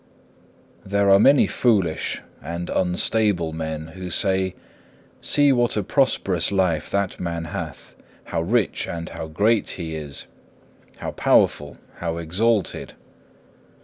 [0.81, 0.89] 2.
[0.89, 4.55] There are many foolish and unstable men who say,
[5.21, 7.93] "See what a prosperous life that man hath,
[8.23, 10.25] how rich and how great he is,
[10.97, 12.93] how powerful, how exalted."